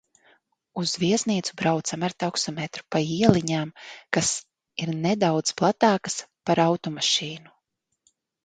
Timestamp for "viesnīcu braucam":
1.01-2.05